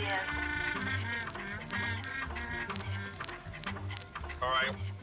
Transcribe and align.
Yeah. 0.00 0.18
All 4.42 4.48
right. 4.48 4.99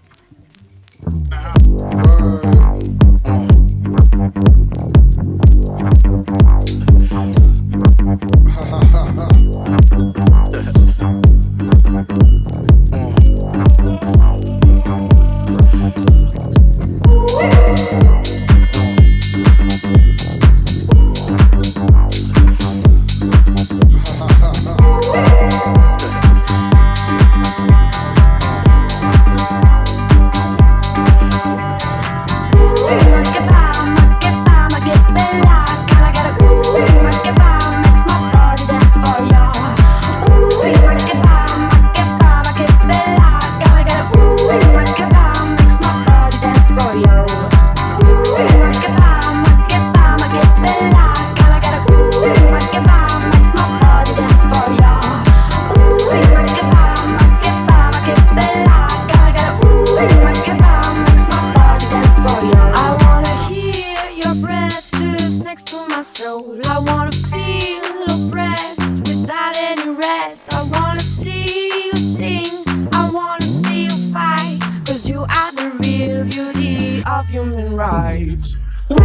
next 65.47 65.67
to 65.67 65.77
my 65.87 66.01
soul. 66.01 66.59
I 66.65 66.77
wanna 66.79 67.11
feel 67.31 68.03
oppressed 68.15 68.81
without 69.07 69.55
any 69.55 69.91
rest. 69.91 70.53
I 70.53 70.61
wanna 70.73 70.99
see 70.99 71.85
you 71.85 71.95
sing, 71.95 72.65
I 72.91 73.09
wanna 73.09 73.45
see 73.45 73.83
you 73.83 73.97
fight. 74.11 74.59
Cause 74.85 75.07
you 75.07 75.21
are 75.21 75.51
the 75.53 75.67
real 75.79 76.25
beauty 76.25 77.01
of 77.05 77.29
human 77.29 77.77
rights. 77.77 78.57
Ooh, 78.91 78.97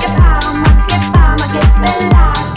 que 0.00 0.08
fama, 0.18 0.70
que 0.88 0.96
fama, 1.12 1.46
que 1.52 1.62
pelada. 1.80 2.49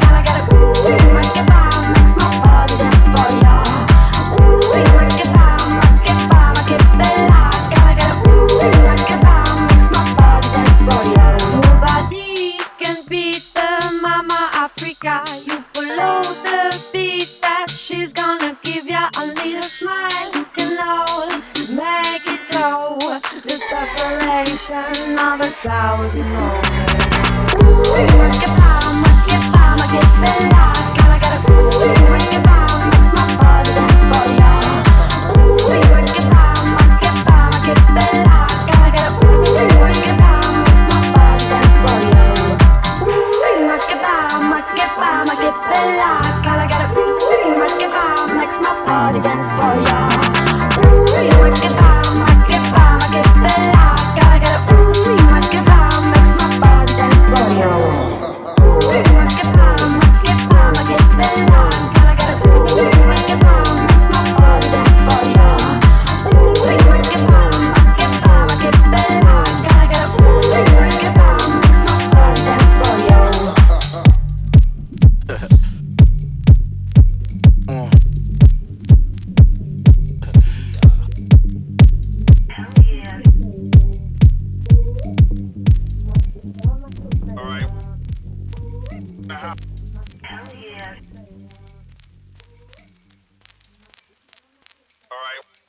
she's 18.04 18.12
gonna 18.12 18.58
give 18.64 18.86
ya 18.86 19.08
a 19.18 19.26
little 19.28 19.62
smile. 19.62 20.30
You 20.36 20.46
can 20.56 20.76
know 20.76 21.30
make 21.72 22.28
it 22.28 22.42
go. 22.52 22.98
The 23.48 23.56
separation 23.72 25.18
of 25.18 25.40
a 25.40 25.48
thousand 25.64 26.30
moments 26.34 26.74
dance 49.24 49.48
for 49.56 49.80
you. 49.80 50.03
Hell 89.34 89.56
yeah. 90.54 90.96
All 95.12 95.18
right. 95.18 95.63